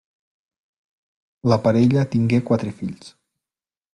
[1.51, 3.15] La parella tingué quatre fills.